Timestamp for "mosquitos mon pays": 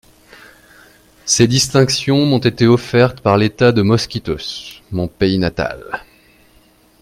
3.83-5.37